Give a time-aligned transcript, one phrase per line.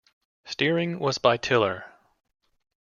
[0.45, 1.85] Steering was by tiller.